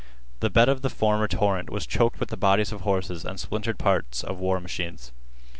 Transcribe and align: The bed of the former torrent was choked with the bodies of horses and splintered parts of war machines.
The 0.39 0.49
bed 0.49 0.67
of 0.67 0.81
the 0.81 0.89
former 0.89 1.27
torrent 1.27 1.69
was 1.69 1.85
choked 1.85 2.19
with 2.19 2.29
the 2.29 2.35
bodies 2.35 2.71
of 2.71 2.81
horses 2.81 3.23
and 3.23 3.39
splintered 3.39 3.77
parts 3.77 4.23
of 4.23 4.39
war 4.39 4.59
machines. 4.59 5.11